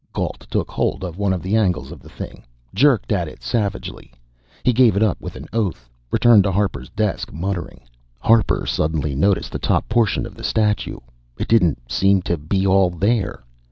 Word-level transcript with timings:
Gault 0.13 0.47
took 0.49 0.71
hold 0.71 1.03
of 1.03 1.19
one 1.19 1.31
of 1.31 1.43
the 1.43 1.55
angles 1.55 1.91
of 1.91 1.99
the 1.99 2.09
thing, 2.09 2.43
jerked 2.73 3.11
at 3.11 3.27
it 3.27 3.43
savagely. 3.43 4.11
He 4.63 4.73
gave 4.73 4.95
it 4.95 5.03
up 5.03 5.21
with 5.21 5.35
an 5.35 5.45
oath, 5.53 5.87
returned 6.09 6.41
to 6.45 6.51
Harper's 6.51 6.89
desk 6.89 7.31
muttering. 7.31 7.81
Harper 8.17 8.65
suddenly 8.65 9.13
noticed 9.13 9.51
the 9.51 9.59
top 9.59 9.87
portion 9.89 10.25
of 10.25 10.33
the 10.33 10.43
statue. 10.43 10.97
It 11.37 11.47
didn't 11.47 11.83
seem 11.91 12.23
to 12.23 12.35
be 12.35 12.65
all 12.65 12.89
there! 12.89 13.43